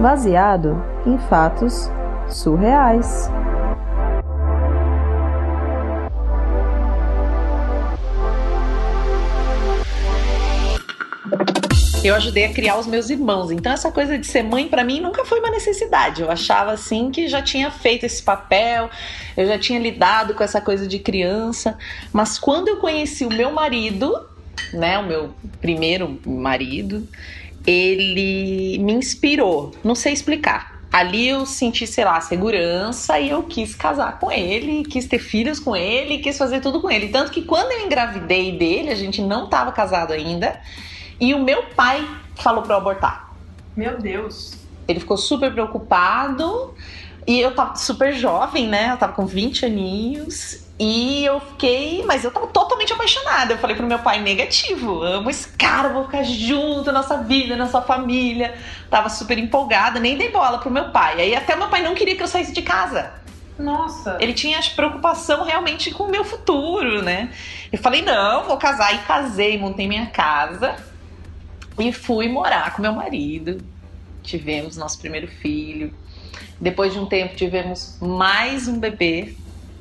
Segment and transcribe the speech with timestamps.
[0.00, 1.90] baseado em fatos
[2.28, 3.28] surreais.
[12.04, 15.00] Eu ajudei a criar os meus irmãos, então essa coisa de ser mãe para mim
[15.00, 16.22] nunca foi uma necessidade.
[16.22, 18.88] Eu achava assim que já tinha feito esse papel,
[19.36, 21.76] eu já tinha lidado com essa coisa de criança,
[22.12, 24.14] mas quando eu conheci o meu marido,
[24.72, 27.06] né, o meu primeiro marido,
[27.68, 29.72] ele me inspirou.
[29.84, 30.78] Não sei explicar.
[30.90, 35.60] Ali eu senti, sei lá, segurança e eu quis casar com ele, quis ter filhos
[35.60, 37.08] com ele, quis fazer tudo com ele.
[37.08, 40.58] Tanto que quando eu engravidei dele, a gente não estava casado ainda,
[41.20, 43.34] e o meu pai falou para eu abortar.
[43.76, 44.54] Meu Deus.
[44.88, 46.74] Ele ficou super preocupado
[47.28, 48.90] e eu tava super jovem, né?
[48.90, 53.52] Eu tava com 20 aninhos e eu fiquei, mas eu tava totalmente apaixonada.
[53.52, 57.82] Eu falei pro meu pai, negativo, amo esse cara, vou ficar junto, nossa vida, nossa
[57.82, 58.54] família.
[58.88, 61.20] Tava super empolgada, nem dei bola pro meu pai.
[61.20, 63.12] Aí até meu pai não queria que eu saísse de casa.
[63.58, 64.16] Nossa.
[64.20, 67.30] Ele tinha preocupação realmente com o meu futuro, né?
[67.70, 68.94] Eu falei, não, vou casar.
[68.94, 70.76] E casei, montei minha casa
[71.78, 73.58] e fui morar com meu marido.
[74.22, 75.92] Tivemos nosso primeiro filho.
[76.60, 79.34] Depois de um tempo, tivemos mais um bebê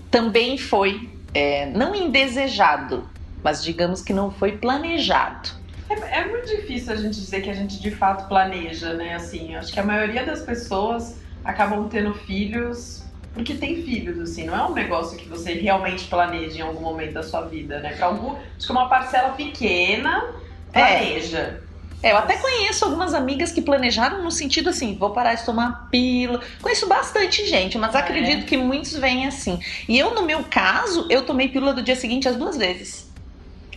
[0.09, 3.07] também foi é, não indesejado,
[3.43, 5.49] mas digamos que não foi planejado.
[5.89, 9.15] É, é, muito difícil a gente dizer que a gente de fato planeja, né?
[9.15, 14.55] Assim, acho que a maioria das pessoas acabam tendo filhos porque tem filhos, assim, não
[14.55, 17.93] é um negócio que você realmente planeja em algum momento da sua vida, né?
[17.93, 20.33] Para algum, acho que uma parcela pequena
[20.73, 20.79] é.
[20.79, 21.37] planeja.
[21.37, 21.66] É.
[22.01, 25.89] É, eu até conheço algumas amigas que planejaram no sentido assim, vou parar de tomar
[25.89, 26.41] pílula.
[26.61, 27.97] Conheço bastante gente, mas é.
[27.97, 29.59] acredito que muitos vêm assim.
[29.89, 33.07] E eu, no meu caso, eu tomei pílula do dia seguinte as duas vezes.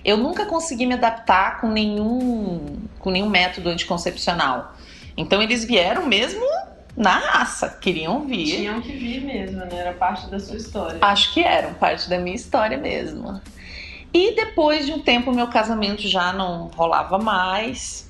[0.04, 4.74] Eu nunca consegui me adaptar com nenhum, com nenhum método anticoncepcional.
[5.16, 6.44] Então eles vieram mesmo
[6.96, 8.56] na raça, queriam vir.
[8.56, 9.68] Tinham que vir mesmo, né?
[9.72, 10.98] Era parte da sua história.
[11.00, 13.40] Acho que eram parte da minha história mesmo.
[14.12, 18.09] E depois de um tempo, meu casamento já não rolava mais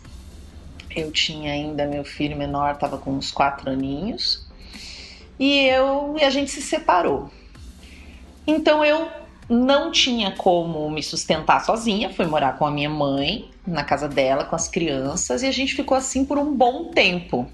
[0.95, 4.47] eu tinha ainda meu filho menor, estava com uns quatro aninhos,
[5.39, 7.31] e eu e a gente se separou.
[8.47, 9.09] Então eu
[9.49, 14.45] não tinha como me sustentar sozinha, fui morar com a minha mãe na casa dela
[14.45, 17.51] com as crianças e a gente ficou assim por um bom tempo.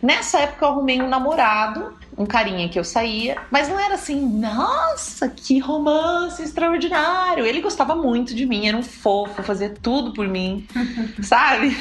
[0.00, 4.20] Nessa época eu arrumei um namorado, um carinha que eu saía, mas não era assim,
[4.20, 7.44] nossa, que romance extraordinário.
[7.44, 10.66] Ele gostava muito de mim, era um fofo, fazia tudo por mim,
[11.22, 11.76] sabe?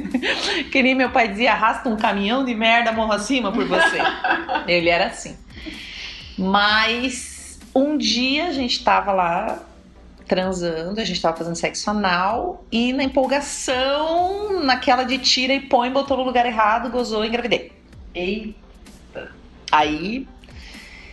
[0.70, 3.98] que nem meu pai dizia, arrasta um caminhão de merda morro acima por você.
[4.66, 5.36] Ele era assim.
[6.38, 9.62] Mas um dia a gente tava lá
[10.32, 15.90] transando, a gente tava fazendo sexo anal e na empolgação, naquela de tira e põe,
[15.90, 17.70] botou no lugar errado, gozou e engravidei.
[18.14, 19.30] Eita.
[19.70, 20.26] Aí.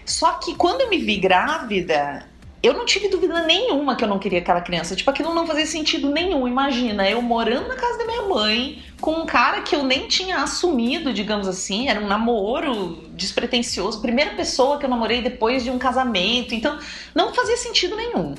[0.05, 2.25] Só que quando eu me vi grávida,
[2.63, 4.95] eu não tive dúvida nenhuma que eu não queria aquela criança.
[4.95, 6.47] Tipo, aquilo não fazia sentido nenhum.
[6.47, 10.37] Imagina, eu morando na casa da minha mãe, com um cara que eu nem tinha
[10.37, 15.77] assumido, digamos assim, era um namoro despretensioso, primeira pessoa que eu namorei depois de um
[15.77, 16.55] casamento.
[16.55, 16.79] Então,
[17.13, 18.33] não fazia sentido nenhum.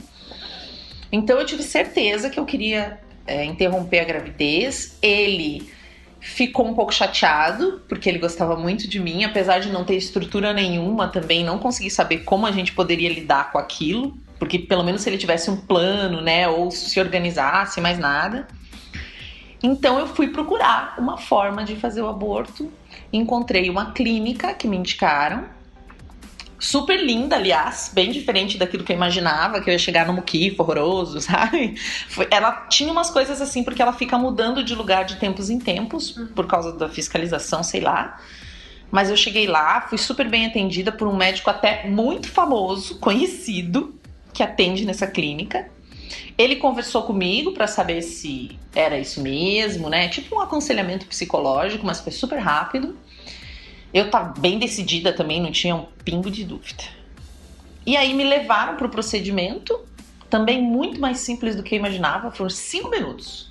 [1.12, 4.96] Então eu tive certeza que eu queria é, interromper a gravidez.
[5.02, 5.68] Ele
[6.20, 10.52] ficou um pouco chateado, porque ele gostava muito de mim, apesar de não ter estrutura
[10.52, 15.00] nenhuma também, não consegui saber como a gente poderia lidar com aquilo, porque pelo menos
[15.00, 18.46] se ele tivesse um plano, né, ou se organizasse, mais nada.
[19.62, 22.70] Então eu fui procurar uma forma de fazer o aborto,
[23.12, 25.44] encontrei uma clínica que me indicaram
[26.60, 30.62] Super linda, aliás, bem diferente daquilo que eu imaginava, que eu ia chegar no muquifo
[30.62, 31.74] horroroso, sabe?
[32.08, 35.58] Foi, ela tinha umas coisas assim, porque ela fica mudando de lugar de tempos em
[35.58, 36.26] tempos, uhum.
[36.28, 38.20] por causa da fiscalização, sei lá.
[38.90, 43.98] Mas eu cheguei lá, fui super bem atendida por um médico até muito famoso, conhecido,
[44.34, 45.70] que atende nessa clínica.
[46.36, 50.08] Ele conversou comigo para saber se era isso mesmo, né?
[50.08, 52.96] Tipo um aconselhamento psicológico, mas foi super rápido.
[53.92, 56.84] Eu estava bem decidida também, não tinha um pingo de dúvida.
[57.84, 59.78] E aí me levaram para o procedimento,
[60.28, 63.48] também muito mais simples do que eu imaginava, foram cinco minutos.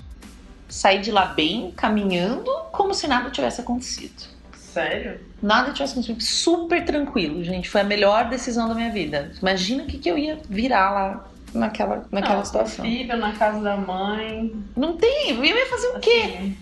[0.68, 4.30] Saí de lá bem, caminhando, como se nada tivesse acontecido.
[4.56, 5.20] Sério?
[5.42, 6.22] Nada tivesse acontecido.
[6.22, 7.70] Super tranquilo, gente.
[7.70, 9.32] Foi a melhor decisão da minha vida.
[9.42, 12.86] Imagina o que, que eu ia virar lá naquela, naquela não, situação.
[12.86, 14.54] Filho na casa da mãe.
[14.78, 15.32] Não tem.
[15.32, 16.54] Eu ia fazer o quê?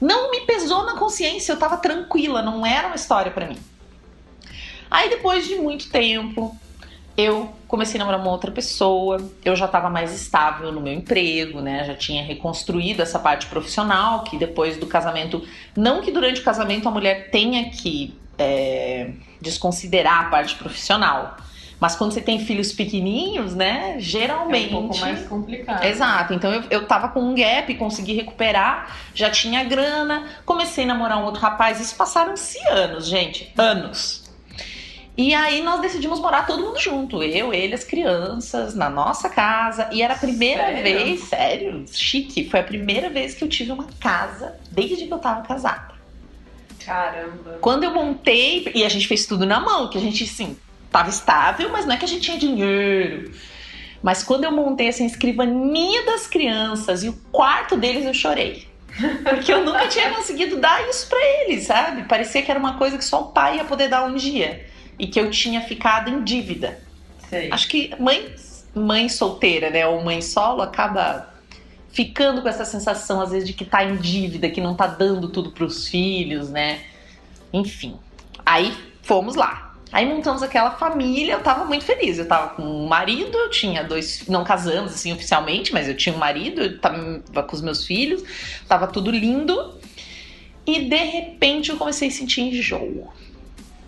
[0.00, 3.58] Não me pesou na consciência, eu tava tranquila, não era uma história para mim.
[4.90, 6.56] Aí depois de muito tempo,
[7.16, 11.60] eu comecei a namorar uma outra pessoa, eu já estava mais estável no meu emprego,
[11.60, 11.84] né?
[11.84, 16.88] Já tinha reconstruído essa parte profissional, que depois do casamento, não que durante o casamento
[16.88, 21.36] a mulher tenha que é, desconsiderar a parte profissional.
[21.80, 23.96] Mas quando você tem filhos pequenininhos, né?
[23.98, 24.74] Geralmente.
[24.74, 25.82] É um pouco mais complicado.
[25.84, 26.34] Exato.
[26.34, 31.18] Então eu, eu tava com um gap, consegui recuperar, já tinha grana, comecei a namorar
[31.18, 31.80] um outro rapaz.
[31.80, 33.50] Isso passaram-se anos, gente.
[33.56, 34.28] Anos.
[35.16, 37.22] E aí nós decidimos morar todo mundo junto.
[37.22, 39.88] Eu, ele, as crianças, na nossa casa.
[39.90, 40.82] E era a primeira Sério?
[40.82, 42.48] vez, sério, chique.
[42.48, 45.94] Foi a primeira vez que eu tive uma casa desde que eu tava casada.
[46.84, 47.58] Caramba.
[47.60, 50.56] Quando eu montei, e a gente fez tudo na mão, que a gente, sim,
[50.90, 53.32] tava estável, mas não é que a gente tinha dinheiro.
[54.02, 58.68] Mas quando eu montei assim, a escrivaninha das crianças e o quarto deles, eu chorei.
[59.24, 62.04] Porque eu nunca tinha conseguido dar isso pra eles, sabe?
[62.04, 64.66] Parecia que era uma coisa que só o pai ia poder dar um dia.
[64.98, 66.80] E que eu tinha ficado em dívida.
[67.28, 67.50] Sei.
[67.52, 68.34] Acho que mãe,
[68.74, 71.32] mãe solteira, né, ou mãe solo, acaba
[71.92, 75.28] ficando com essa sensação, às vezes, de que tá em dívida, que não tá dando
[75.28, 76.80] tudo pros filhos, né?
[77.52, 77.98] Enfim.
[78.44, 79.69] Aí fomos lá.
[79.92, 82.18] Aí montamos aquela família, eu tava muito feliz.
[82.18, 84.24] Eu tava com um marido, eu tinha dois.
[84.28, 88.22] Não casamos assim oficialmente, mas eu tinha um marido, eu tava com os meus filhos,
[88.68, 89.74] tava tudo lindo.
[90.66, 93.08] E de repente eu comecei a sentir enjoo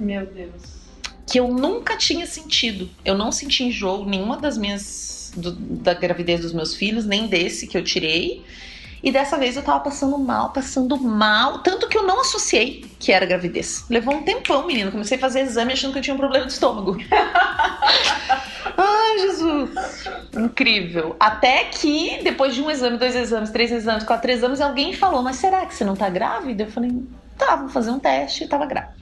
[0.01, 0.51] Meu Deus.
[1.31, 2.91] que eu nunca tinha sentido.
[3.05, 5.11] Eu não senti enjoo nenhuma das minhas.
[5.37, 8.45] do- da gravidez dos meus filhos, nem desse que eu tirei.
[9.03, 11.61] E dessa vez eu tava passando mal, passando mal.
[11.61, 13.85] Tanto que eu não associei que era gravidez.
[13.91, 14.93] Levou um tempão, menino.
[14.93, 16.97] Comecei a fazer exame achando que eu tinha um problema de estômago.
[18.79, 19.71] Ai, Jesus.
[20.37, 21.17] Incrível.
[21.19, 25.37] Até que, depois de um exame, dois exames, três exames, quatro exames, alguém falou: Mas
[25.37, 26.63] será que você não tá grávida?
[26.63, 27.03] Eu falei:
[27.37, 28.45] Tá, vou fazer um teste.
[28.45, 28.95] E tava grávida.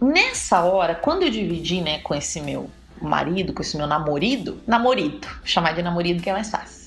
[0.00, 5.28] Nessa hora, quando eu dividi, né, com esse meu marido, com esse meu namorido, namorido,
[5.44, 6.79] chamar de namorido que é mais fácil.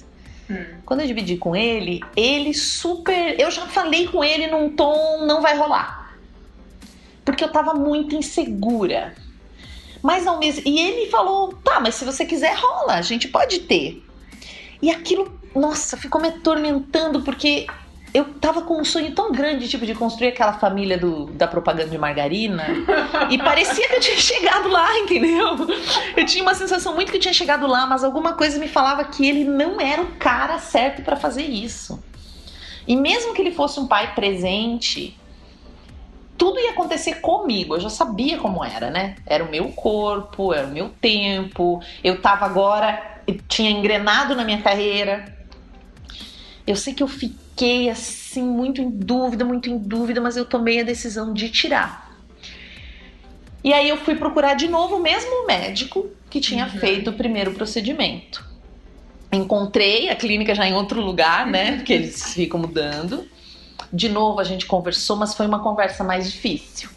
[0.50, 0.66] Hum.
[0.86, 3.40] Quando eu dividi com ele, ele super.
[3.40, 6.16] Eu já falei com ele num tom não vai rolar.
[7.24, 9.16] Porque eu tava muito insegura.
[10.02, 10.64] Mas ao mesmo.
[10.66, 14.04] E ele falou: tá, mas se você quiser, rola, a gente pode ter.
[14.82, 17.66] E aquilo, nossa, ficou me atormentando porque
[18.14, 21.90] eu tava com um sonho tão grande, tipo, de construir aquela família do, da propaganda
[21.90, 22.64] de margarina.
[23.32, 25.56] e parecia que eu tinha chegado lá, entendeu?
[26.16, 29.04] Eu tinha uma sensação muito que eu tinha chegado lá, mas alguma coisa me falava
[29.06, 32.04] que ele não era o cara certo pra fazer isso.
[32.88, 35.18] E mesmo que ele fosse um pai presente,
[36.38, 37.76] tudo ia acontecer comigo.
[37.76, 39.16] Eu já sabia como era, né?
[39.26, 41.82] Era o meu corpo, era o meu tempo.
[42.04, 45.26] Eu tava agora, eu tinha engrenado na minha carreira.
[46.66, 50.80] Eu sei que eu fiquei assim muito em dúvida, muito em dúvida, mas eu tomei
[50.80, 52.12] a decisão de tirar.
[53.64, 56.80] E aí eu fui procurar de novo o mesmo médico que tinha Uhum.
[56.80, 58.44] feito o primeiro procedimento.
[59.32, 61.78] Encontrei a clínica já em outro lugar, né?
[61.78, 63.28] Porque eles ficam mudando.
[63.92, 66.90] De novo a gente conversou, mas foi uma conversa mais difícil,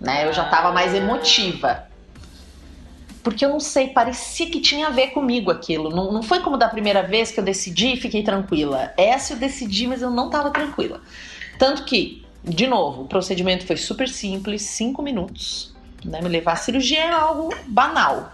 [0.00, 0.26] né?
[0.26, 1.86] Eu já tava mais emotiva.
[3.24, 5.88] Porque eu não sei, parecia que tinha a ver comigo aquilo.
[5.88, 8.92] Não, não foi como da primeira vez que eu decidi e fiquei tranquila.
[8.98, 11.00] Essa eu decidi, mas eu não tava tranquila.
[11.58, 15.74] Tanto que, de novo, o procedimento foi super simples, cinco minutos.
[16.04, 16.20] Né?
[16.20, 18.30] Me levar à cirurgia é algo banal.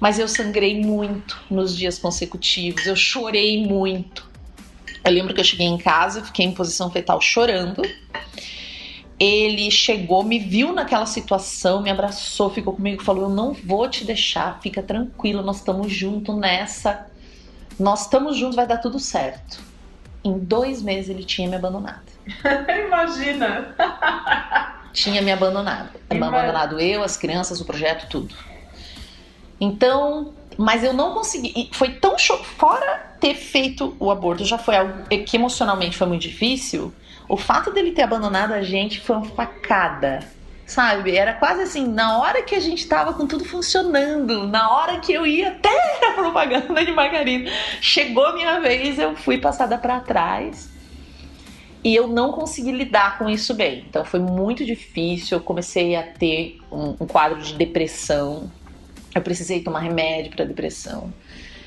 [0.00, 4.28] Mas eu sangrei muito nos dias consecutivos, eu chorei muito.
[5.04, 7.80] Eu lembro que eu cheguei em casa, fiquei em posição fetal chorando.
[9.20, 14.02] Ele chegou, me viu naquela situação, me abraçou, ficou comigo, falou: Eu não vou te
[14.02, 17.06] deixar, fica tranquilo, nós estamos juntos nessa.
[17.78, 19.60] Nós estamos juntos, vai dar tudo certo.
[20.24, 22.10] Em dois meses ele tinha me abandonado.
[22.86, 23.74] Imagina.
[24.92, 25.90] Tinha me abandonado.
[26.10, 26.38] Imagina.
[26.38, 28.34] Abandonado eu, as crianças, o projeto, tudo.
[29.60, 31.54] Então, mas eu não consegui.
[31.56, 32.36] e Foi tão cho...
[32.36, 36.92] Fora ter feito o aborto, já foi algo que emocionalmente foi muito difícil.
[37.26, 40.20] O fato dele ter abandonado a gente foi uma facada.
[40.66, 41.16] Sabe?
[41.16, 45.12] Era quase assim, na hora que a gente tava com tudo funcionando, na hora que
[45.14, 45.70] eu ia até
[46.06, 47.50] a propaganda de margarina,
[47.80, 50.70] chegou a minha vez, eu fui passada para trás.
[51.82, 53.86] E eu não consegui lidar com isso bem.
[53.88, 55.38] Então foi muito difícil.
[55.38, 58.50] Eu comecei a ter um, um quadro de depressão.
[59.14, 61.12] Eu precisei tomar remédio para depressão.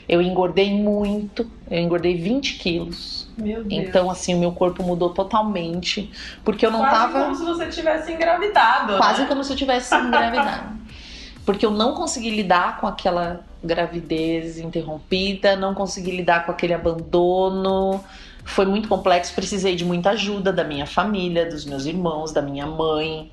[0.07, 1.49] Eu engordei muito.
[1.69, 3.27] Eu engordei 20 quilos.
[3.37, 3.87] Meu Deus.
[3.87, 6.11] Então, assim, o meu corpo mudou totalmente.
[6.43, 7.23] Porque eu não Quase tava.
[7.23, 8.97] como se você tivesse engravidado.
[8.97, 9.27] Quase né?
[9.27, 10.83] como se eu tivesse engravidado.
[11.45, 18.03] Porque eu não consegui lidar com aquela gravidez interrompida, não consegui lidar com aquele abandono.
[18.45, 22.67] Foi muito complexo, precisei de muita ajuda da minha família, dos meus irmãos, da minha
[22.67, 23.31] mãe.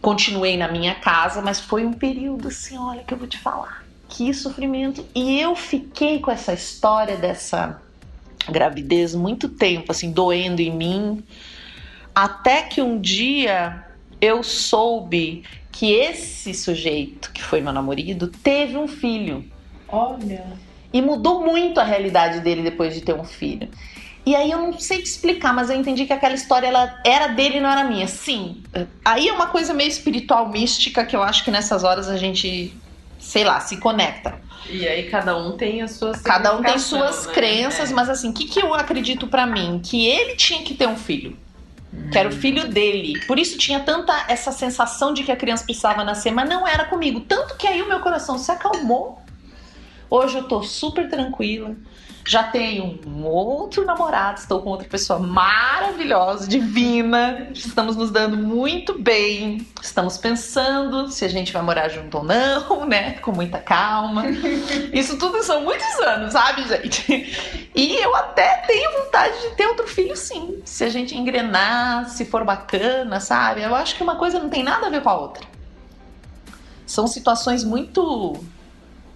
[0.00, 3.84] Continuei na minha casa, mas foi um período assim, olha que eu vou te falar.
[4.08, 5.04] Que sofrimento.
[5.14, 7.82] E eu fiquei com essa história dessa
[8.48, 11.24] gravidez muito tempo, assim, doendo em mim,
[12.14, 13.84] até que um dia
[14.20, 19.44] eu soube que esse sujeito, que foi meu namorado, teve um filho.
[19.88, 20.46] Olha.
[20.92, 23.68] E mudou muito a realidade dele depois de ter um filho.
[24.26, 27.28] E aí eu não sei te explicar, mas eu entendi que aquela história ela era
[27.28, 28.08] dele e não era minha.
[28.08, 28.60] Sim.
[29.04, 32.74] Aí é uma coisa meio espiritual, mística, que eu acho que nessas horas a gente,
[33.20, 34.34] sei lá, se conecta.
[34.68, 37.32] E aí cada um tem as suas Cada um tem suas né?
[37.34, 37.94] crenças, É.
[37.94, 39.80] mas assim, o que, que eu acredito pra mim?
[39.82, 41.36] Que ele tinha que ter um filho.
[42.10, 43.12] Que era o filho dele.
[43.28, 46.84] Por isso tinha tanta essa sensação de que a criança precisava nascer, mas não era
[46.86, 47.20] comigo.
[47.20, 49.22] Tanto que aí o meu coração se acalmou.
[50.08, 51.74] Hoje eu tô super tranquila.
[52.28, 57.48] Já tenho um outro namorado, estou com outra pessoa maravilhosa, divina.
[57.54, 59.64] Estamos nos dando muito bem.
[59.80, 63.12] Estamos pensando se a gente vai morar junto ou não, né?
[63.20, 64.24] Com muita calma.
[64.92, 67.70] Isso tudo são muitos anos, sabe, gente?
[67.72, 70.60] E eu até tenho vontade de ter outro filho, sim.
[70.64, 73.62] Se a gente engrenar, se for bacana, sabe?
[73.62, 75.46] Eu acho que uma coisa não tem nada a ver com a outra.
[76.84, 78.42] São situações muito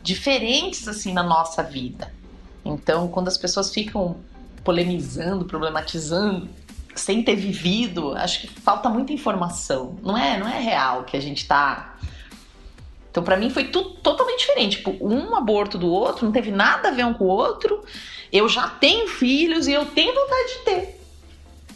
[0.03, 2.13] diferentes, assim, na nossa vida.
[2.65, 4.17] Então, quando as pessoas ficam
[4.63, 6.49] polemizando, problematizando,
[6.95, 9.97] sem ter vivido, acho que falta muita informação.
[10.03, 11.97] Não é, não é real que a gente tá.
[13.11, 14.77] Então, pra mim foi tudo totalmente diferente.
[14.79, 17.85] Tipo, um aborto do outro não teve nada a ver um com o outro.
[18.33, 21.01] Eu já tenho filhos e eu tenho vontade de ter.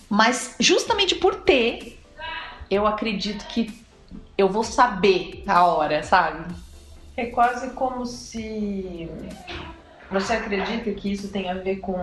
[0.08, 2.00] Mas justamente por ter,
[2.70, 3.72] eu acredito que
[4.36, 6.54] eu vou saber a hora, sabe?
[7.16, 9.08] É quase como se
[10.10, 11.96] você acredita que isso tem a ver com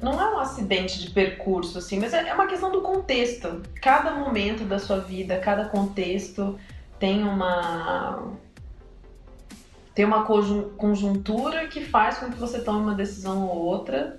[0.00, 3.62] não é um acidente de percurso assim, mas é é uma questão do contexto.
[3.80, 6.58] Cada momento da sua vida, cada contexto
[6.98, 8.32] tem uma
[9.94, 14.16] tem uma conjun- conjuntura que faz com que você tome uma decisão ou outra.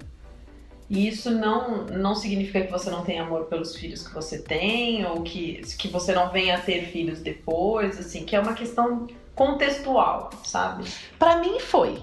[0.90, 5.06] E isso não, não significa que você não tem amor pelos filhos que você tem,
[5.06, 9.06] ou que, que você não venha a ter filhos depois, assim, que é uma questão
[9.36, 10.86] contextual, sabe?
[11.20, 12.02] Pra mim foi.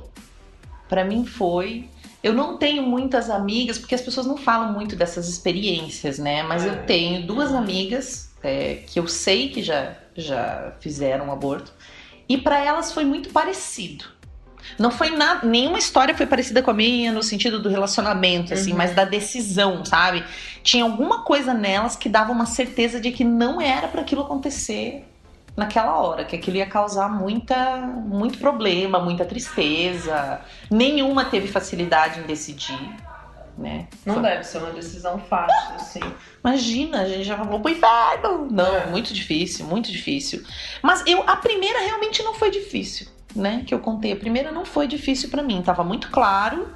[0.88, 1.88] Pra mim foi.
[2.22, 6.42] Eu não tenho muitas amigas, porque as pessoas não falam muito dessas experiências, né?
[6.42, 6.68] Mas É.
[6.68, 11.72] eu tenho duas amigas é, que eu sei que já, já fizeram aborto.
[12.28, 14.04] E pra elas foi muito parecido.
[14.78, 18.72] Não foi nada, nenhuma história foi parecida com a minha no sentido do relacionamento, assim,
[18.72, 18.78] Uhum.
[18.78, 20.24] mas da decisão, sabe?
[20.62, 25.04] Tinha alguma coisa nelas que dava uma certeza de que não era para aquilo acontecer
[25.56, 30.40] naquela hora, que aquilo ia causar muita, muito problema, muita tristeza.
[30.70, 32.78] Nenhuma teve facilidade em decidir,
[33.56, 33.86] né?
[34.04, 36.00] Não deve ser uma decisão fácil, assim.
[36.44, 38.48] Imagina, a gente já falou inferno.
[38.50, 38.86] Não, É.
[38.86, 40.42] muito difícil, muito difícil.
[40.82, 43.64] Mas eu, a primeira realmente não foi difícil, né?
[43.66, 44.12] Que eu contei.
[44.12, 46.68] A primeira não foi difícil pra mim, tava muito claro.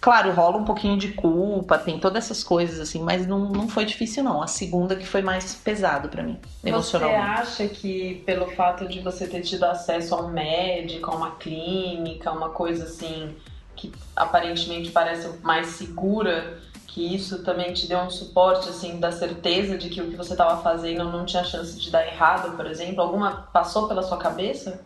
[0.00, 3.84] Claro, rola um pouquinho de culpa, tem todas essas coisas assim, mas não, não foi
[3.84, 4.42] difícil não.
[4.42, 7.18] A segunda que foi mais pesado pra mim, Você emocionalmente.
[7.40, 12.30] acha que pelo fato de você ter tido acesso a um médico, a uma clínica,
[12.30, 13.34] uma coisa assim
[13.74, 19.76] que aparentemente parece mais segura, que isso também te deu um suporte assim da certeza
[19.76, 23.02] de que o que você estava fazendo não tinha chance de dar errado, por exemplo?
[23.02, 24.80] Alguma passou pela sua cabeça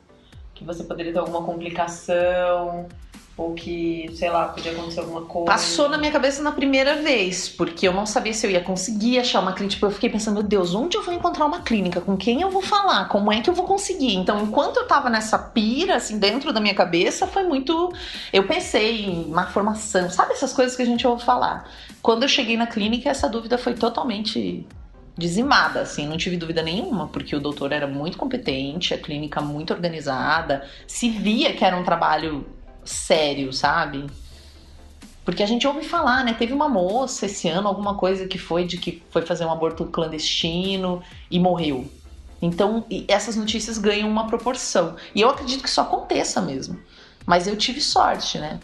[0.60, 2.86] que você poderia ter alguma complicação
[3.34, 5.46] ou que, sei lá, podia acontecer alguma coisa?
[5.46, 9.18] Passou na minha cabeça na primeira vez, porque eu não sabia se eu ia conseguir
[9.18, 9.76] achar uma clínica.
[9.76, 12.02] Tipo, eu fiquei pensando, meu Deus, onde eu vou encontrar uma clínica?
[12.02, 13.08] Com quem eu vou falar?
[13.08, 14.14] Como é que eu vou conseguir?
[14.14, 17.90] Então, enquanto eu tava nessa pira, assim, dentro da minha cabeça, foi muito.
[18.30, 21.66] Eu pensei em uma formação, sabe essas coisas que a gente ouve falar.
[22.02, 24.66] Quando eu cheguei na clínica, essa dúvida foi totalmente
[25.20, 29.72] dizimada, assim, não tive dúvida nenhuma, porque o doutor era muito competente, a clínica muito
[29.72, 32.46] organizada, se via que era um trabalho
[32.84, 34.06] sério, sabe?
[35.24, 36.34] Porque a gente ouve falar, né?
[36.34, 39.84] Teve uma moça esse ano, alguma coisa que foi de que foi fazer um aborto
[39.84, 41.88] clandestino e morreu.
[42.42, 44.96] Então, essas notícias ganham uma proporção.
[45.14, 46.80] E eu acredito que isso aconteça mesmo.
[47.26, 48.58] Mas eu tive sorte, né?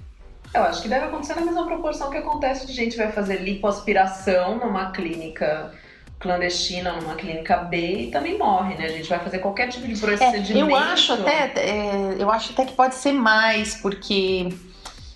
[0.55, 4.59] Eu acho que deve acontecer na mesma proporção que acontece de gente vai fazer lipoaspiração
[4.59, 5.73] numa clínica
[6.19, 8.87] clandestina, numa clínica B e também morre, né?
[8.87, 10.59] A gente vai fazer qualquer tipo de É, procedimento.
[10.59, 14.49] eu acho até, é, eu acho até que pode ser mais, porque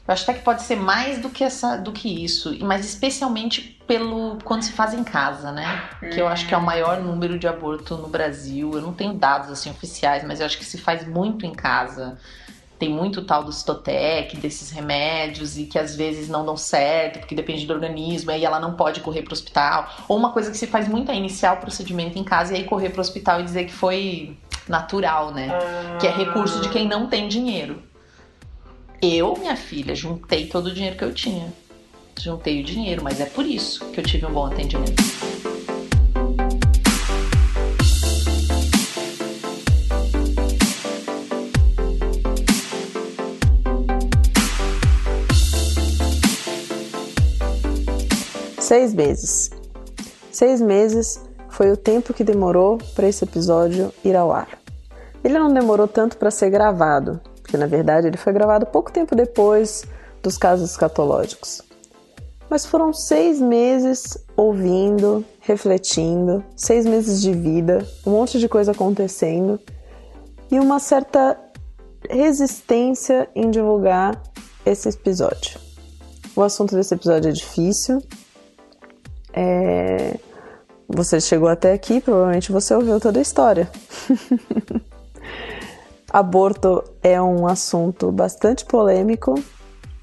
[0.06, 3.78] eu acho até que pode ser mais do que essa, do que isso, mas especialmente
[3.86, 5.88] pelo quando se faz em casa, né?
[6.12, 8.70] Que eu acho que é o maior número de aborto no Brasil.
[8.74, 12.18] Eu não tenho dados assim oficiais, mas eu acho que se faz muito em casa.
[12.80, 17.34] Tem muito tal do Stotec, desses remédios, e que às vezes não dão certo, porque
[17.34, 19.86] depende do organismo, aí ela não pode correr para o hospital.
[20.08, 22.64] Ou uma coisa que se faz muito é iniciar o procedimento em casa e aí
[22.64, 24.34] correr para o hospital e dizer que foi
[24.66, 25.50] natural, né?
[25.52, 25.98] Ah.
[25.98, 27.82] Que é recurso de quem não tem dinheiro.
[29.02, 31.52] Eu, minha filha, juntei todo o dinheiro que eu tinha.
[32.18, 35.29] Juntei o dinheiro, mas é por isso que eu tive um bom atendimento.
[48.70, 49.50] Seis meses.
[50.30, 54.60] Seis meses foi o tempo que demorou para esse episódio ir ao ar.
[55.24, 59.16] Ele não demorou tanto para ser gravado, porque na verdade ele foi gravado pouco tempo
[59.16, 59.82] depois
[60.22, 61.62] dos casos escatológicos.
[62.48, 69.58] Mas foram seis meses ouvindo, refletindo, seis meses de vida, um monte de coisa acontecendo
[70.48, 71.36] e uma certa
[72.08, 74.22] resistência em divulgar
[74.64, 75.58] esse episódio.
[76.36, 78.00] O assunto desse episódio é difícil,
[79.32, 80.18] é...
[80.92, 83.70] Você chegou até aqui, provavelmente você ouviu toda a história.
[86.12, 89.34] Aborto é um assunto bastante polêmico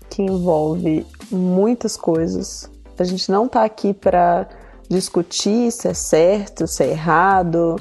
[0.09, 2.71] que envolve muitas coisas.
[2.97, 4.47] A gente não está aqui para
[4.89, 7.75] discutir se é certo, se é errado,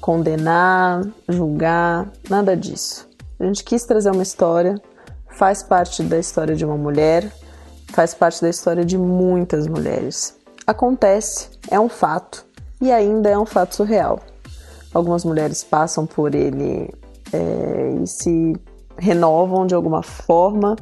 [0.00, 3.08] condenar, julgar, nada disso.
[3.40, 4.80] A gente quis trazer uma história,
[5.36, 7.32] faz parte da história de uma mulher,
[7.88, 12.44] faz parte da história de muitas mulheres acontece, é um fato
[12.80, 14.20] e ainda é um fato surreal.
[14.92, 16.92] Algumas mulheres passam por ele
[17.32, 18.54] é, e se
[18.96, 20.76] renovam de alguma forma,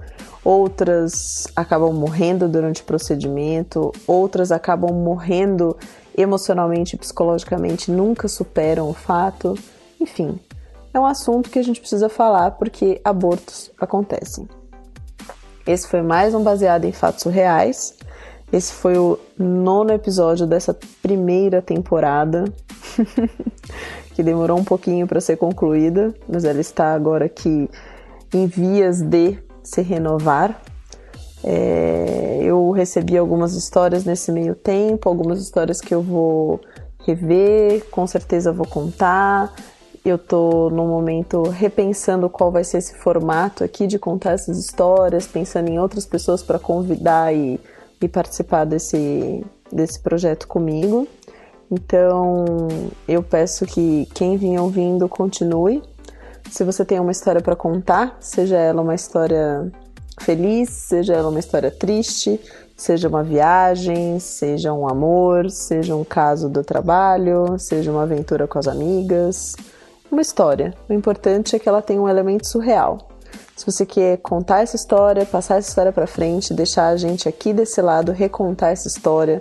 [0.45, 5.77] outras acabam morrendo durante o procedimento, outras acabam morrendo
[6.17, 9.57] emocionalmente e psicologicamente, nunca superam o fato.
[9.99, 10.39] Enfim,
[10.93, 14.47] é um assunto que a gente precisa falar porque abortos acontecem.
[15.67, 17.95] Esse foi mais um baseado em fatos reais.
[18.53, 22.45] Esse foi o nono episódio dessa primeira temporada,
[24.15, 27.71] que demorou um pouquinho para ser concluída, mas ela está agora aqui
[28.35, 30.61] em vias de se renovar.
[31.43, 36.61] É, eu recebi algumas histórias nesse meio tempo, algumas histórias que eu vou
[37.07, 39.51] rever, com certeza vou contar.
[40.05, 45.27] Eu tô no momento repensando qual vai ser esse formato aqui de contar essas histórias,
[45.27, 47.59] pensando em outras pessoas para convidar e
[48.05, 51.07] e participar desse, desse projeto comigo.
[51.71, 52.69] Então,
[53.09, 55.83] eu peço que quem vinha ouvindo continue.
[56.51, 59.73] Se você tem uma história para contar, seja ela uma história
[60.21, 62.39] feliz, seja ela uma história triste,
[62.77, 68.59] seja uma viagem, seja um amor, seja um caso do trabalho, seja uma aventura com
[68.59, 69.57] as amigas,
[70.11, 70.75] uma história.
[70.89, 73.12] O importante é que ela tenha um elemento surreal.
[73.63, 77.53] Se você quer contar essa história, passar essa história para frente, deixar a gente aqui
[77.53, 79.41] desse lado recontar essa história,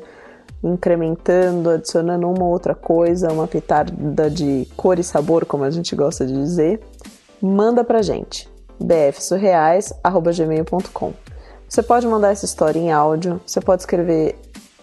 [0.64, 6.24] incrementando, adicionando uma outra coisa, uma pitada de cor e sabor, como a gente gosta
[6.24, 6.82] de dizer,
[7.42, 8.48] manda pra gente.
[8.80, 11.14] bfsurreais@gmail.com.
[11.68, 14.36] Você pode mandar essa história em áudio, você pode escrever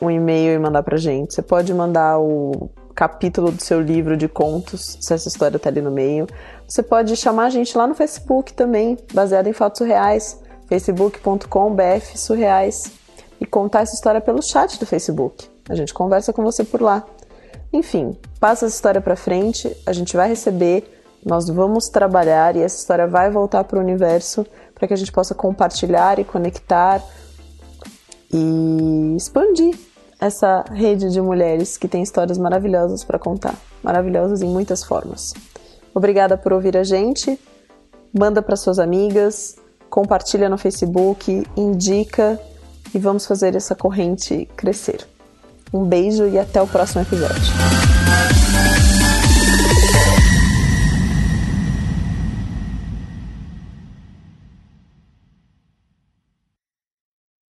[0.03, 2.69] um e-mail e mandar pra gente, você pode mandar o
[2.99, 6.27] capítulo do seu livro de contos, se essa história tá ali no meio.
[6.67, 11.83] Você pode chamar a gente lá no Facebook também, baseado em fatos surreais, facebook.com.br
[13.41, 15.49] e contar essa história pelo chat do Facebook.
[15.69, 17.07] A gente conversa com você por lá.
[17.73, 22.79] Enfim, passa essa história para frente, a gente vai receber, nós vamos trabalhar e essa
[22.79, 27.01] história vai voltar para o universo para que a gente possa compartilhar e conectar
[28.33, 29.88] e expandir
[30.21, 35.33] essa rede de mulheres que tem histórias maravilhosas para contar, maravilhosas em muitas formas.
[35.95, 37.39] Obrigada por ouvir a gente.
[38.17, 39.57] Manda para suas amigas,
[39.89, 42.41] compartilha no Facebook, indica
[42.95, 45.07] e vamos fazer essa corrente crescer.
[45.73, 47.88] Um beijo e até o próximo episódio.